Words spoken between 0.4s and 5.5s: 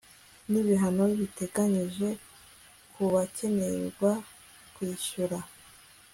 n'ibihano biteganyije kubakererwa kwishyura